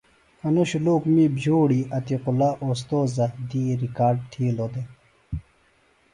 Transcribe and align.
انوۡ 0.45 0.67
شُلوک 0.69 1.03
می 1.13 1.25
بھئیوڑی 1.35 1.81
عتیق 1.97 2.23
اللہ 2.29 2.51
اوستوذہ 2.63 3.27
دی 3.49 3.63
ریکارڈ 3.81 4.17
تھیلوۡ 4.31 4.69
دےۡ 4.73 4.87